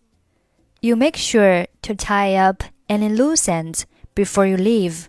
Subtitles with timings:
[0.81, 3.85] You make sure to tie up any loose ends
[4.15, 5.07] before you leave.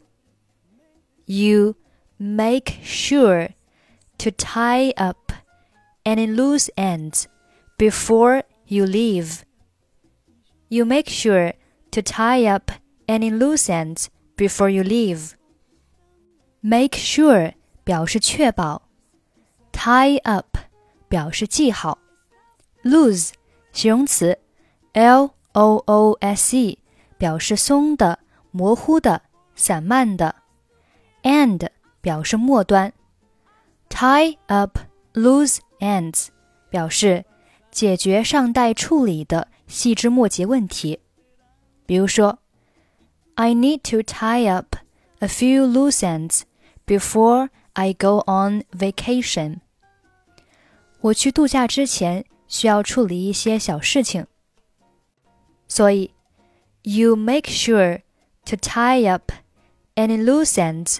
[1.26, 1.76] You
[2.18, 3.50] make sure
[4.18, 5.32] to tie up
[6.04, 7.26] any loose ends
[7.76, 9.44] before you leave.
[10.68, 11.54] You make sure
[11.92, 12.70] to tie up
[13.06, 15.32] any loose ends before you leave.
[16.60, 17.52] Make sure
[17.84, 18.82] 表示确保，
[19.72, 20.56] tie up
[21.08, 21.98] 表示系好，
[22.82, 23.32] loose
[23.72, 24.38] 形容词，
[24.94, 26.78] l o o s e
[27.18, 28.18] 表示松的、
[28.50, 29.22] 模糊的、
[29.54, 30.34] 散漫的，
[31.22, 31.68] end
[32.00, 32.92] 表示末端，
[33.88, 34.78] tie up
[35.12, 36.28] loose ends
[36.70, 37.24] 表示
[37.70, 41.00] 解决尚待处理的 细枝末节问题，
[41.86, 42.38] 比如说，
[43.34, 44.76] I need to tie up
[45.18, 46.42] a few loose ends
[46.86, 49.60] before I go on vacation。
[51.00, 54.26] 我去度假之前需要处理一些小事情，
[55.68, 56.12] 所以，
[56.82, 58.02] you make sure
[58.44, 59.32] to tie up
[59.96, 60.98] any loose ends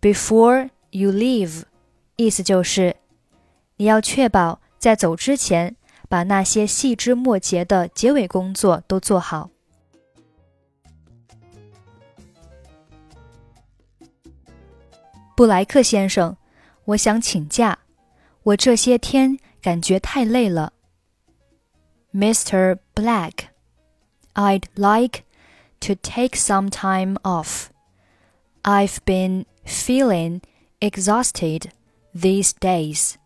[0.00, 1.62] before you leave。
[2.16, 2.96] 意思就是，
[3.76, 5.76] 你要确保在走之前。
[6.10, 9.50] 把那些细枝末节的结尾工作都做好。
[15.36, 16.36] 布莱克先生，
[16.84, 17.78] 我想请假，
[18.42, 20.72] 我这些天感觉太累了。
[22.14, 22.78] Mr.
[22.94, 23.48] Black,
[24.32, 25.24] I'd like
[25.80, 27.66] to take some time off.
[28.62, 30.40] I've been feeling
[30.80, 31.70] exhausted
[32.14, 33.16] these days.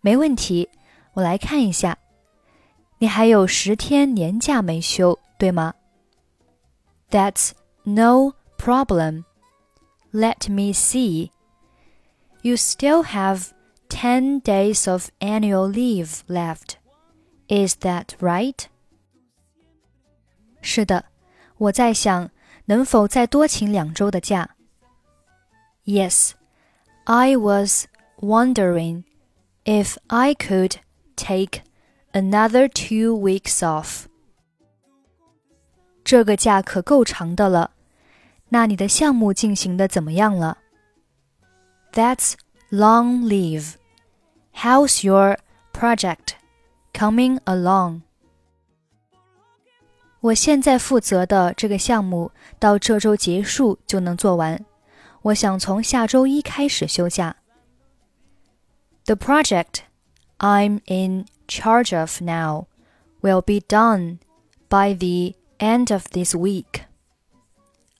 [0.00, 0.68] 没问题。
[1.14, 1.98] 我来看一下，
[2.98, 5.74] 你还有十天年假没休，对吗？
[7.10, 7.52] That's
[7.84, 9.24] no problem.
[10.12, 11.30] Let me see.
[12.42, 13.52] You still have
[13.88, 16.76] ten days of annual leave left.
[17.48, 18.66] Is that right?
[20.60, 21.06] 是的，
[21.58, 22.30] 我在想
[22.66, 24.56] 能否再多请两周的假。
[25.84, 26.32] Yes,
[27.04, 27.86] I was
[28.18, 29.04] wondering
[29.64, 30.76] if I could
[31.20, 31.62] take
[32.12, 34.06] another two weeks off.
[36.04, 37.72] 这个假可够长的了。
[38.50, 40.58] 那你的项目进行的怎么样了？
[41.92, 42.34] That's
[42.70, 43.74] long leave.
[44.54, 45.38] How's your
[45.72, 46.34] project
[46.92, 48.02] coming along?
[50.20, 54.64] 我现在负责的这个项目到这周结束就能做完。
[55.22, 57.36] 我想从下周一开始休假。
[59.04, 59.80] The project
[60.40, 62.66] I'm in charge of now
[63.22, 64.18] will be done
[64.68, 66.82] by the end of this week.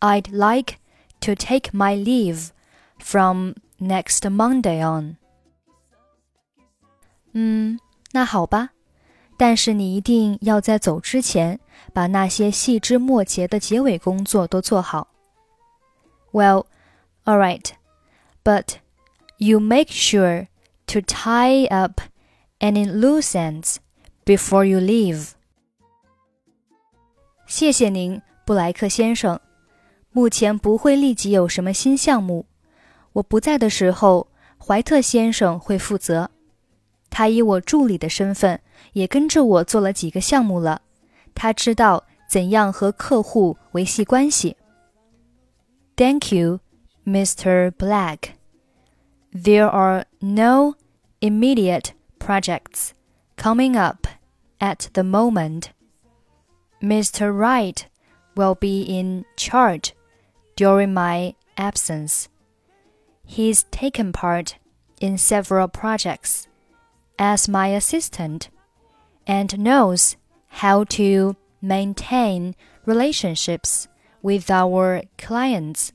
[0.01, 0.79] I'd like
[1.21, 2.53] to take my leave
[2.99, 5.17] from next Monday on.
[7.33, 7.79] 嗯，
[8.13, 8.71] 那好吧，
[9.37, 11.61] 但是你一定要在走之前
[11.93, 15.09] 把那些细枝末节的结尾工作都做好。
[16.33, 16.67] Well,
[17.25, 17.71] all right,
[18.45, 18.77] but
[19.39, 20.49] you make sure
[20.87, 22.01] to tie up
[22.61, 23.77] any loose ends
[24.25, 25.31] before you leave.
[27.47, 29.39] 谢谢您，布莱克先生。
[30.11, 32.47] 目前不会立即有什么新项目。
[33.13, 34.29] 我不在的时候，
[34.59, 36.31] 怀特先生会负责。
[37.11, 38.61] 他以我助理的身份，
[38.93, 40.83] 也跟着我做了几个项目了。
[41.35, 44.57] 他知道怎样和客户维系关系。
[45.97, 46.61] Thank you,
[47.05, 47.71] Mr.
[47.71, 48.31] Black.
[49.33, 50.75] There are no
[51.21, 51.91] immediate
[52.22, 52.94] projects
[53.36, 54.08] coming up
[54.60, 55.72] at the moment.
[56.82, 57.36] Mr.
[57.36, 57.88] White
[58.36, 59.94] will be in charge
[60.56, 62.30] during my absence.
[63.26, 64.58] He's taken part
[65.00, 66.48] in several projects
[67.18, 68.50] as my assistant
[69.26, 70.16] and knows
[70.62, 72.56] how to maintain
[72.86, 73.88] relationships
[74.22, 75.92] with our clients.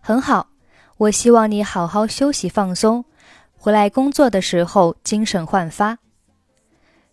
[0.00, 0.48] 很好，
[0.96, 3.04] 我希望你好好休息放松。
[3.65, 5.97] 回来工作的时候精神焕发。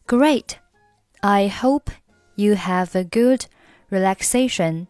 [0.06, 0.56] Great!
[1.21, 1.91] I hope
[2.37, 3.47] you have a good
[3.91, 4.87] relaxation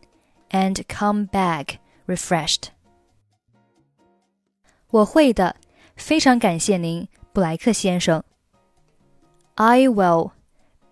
[0.51, 2.69] and come back refreshed.
[4.91, 5.57] 我会的，
[5.97, 8.23] 非常感谢您，布莱克先生。
[9.57, 10.33] I will.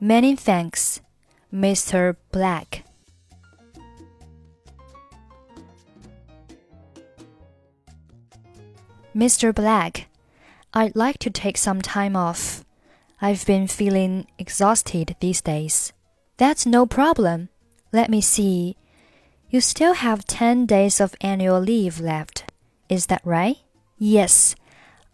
[0.01, 0.97] Many thanks,
[1.51, 2.17] Mr.
[2.31, 2.83] Black.
[9.15, 9.53] Mr.
[9.53, 10.09] Black.
[10.74, 12.64] I'd like to take some time off.
[13.22, 15.92] I've been feeling exhausted these days.
[16.38, 17.50] That's no problem.
[17.92, 18.78] Let me see.
[19.50, 22.52] You still have 10 days of annual leave left.
[22.88, 23.58] Is that right?
[23.98, 24.56] Yes.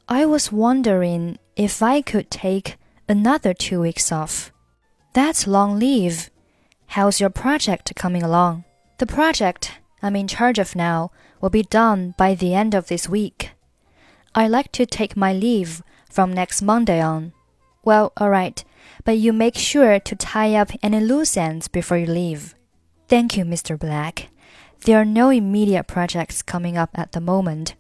[0.08, 2.78] I was wondering if I could take
[3.10, 4.52] another two weeks off.
[5.14, 6.30] That's long leave.
[6.86, 8.64] How's your project coming along?
[9.00, 11.12] The project I'm in charge of now
[11.42, 13.52] will be done by the end of this week.
[14.38, 15.82] I'd like to take my leave
[16.12, 17.34] from next Monday on.
[17.84, 18.64] Well, all right,
[19.04, 22.54] but you make sure to tie up any loose ends before you leave.
[23.08, 23.80] Thank you, Mr.
[23.80, 24.30] Black.
[24.86, 27.74] There are no immediate projects coming up at the moment.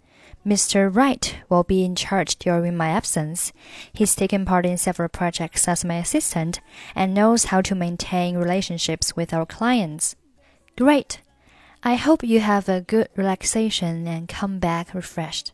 [0.44, 0.92] Mr.
[0.92, 3.54] White will be in charge during my absence.
[3.94, 6.59] He's taken part in several projects as my assistant
[6.95, 10.15] and knows how to maintain relationships with our clients.
[10.75, 11.21] Great.
[11.83, 15.51] I hope you have a good relaxation and come back refreshed.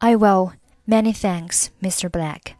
[0.00, 0.52] I will.
[0.86, 2.10] Many thanks, Mr.
[2.10, 2.56] Black.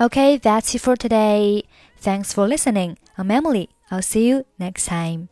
[0.00, 1.64] Okay, that's it for today.
[1.98, 2.98] Thanks for listening.
[3.16, 3.70] I'm Emily.
[3.90, 5.28] I'll see you next time.